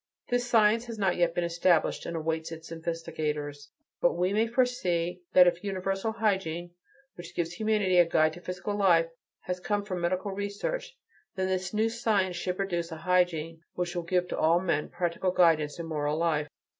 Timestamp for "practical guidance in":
14.89-15.85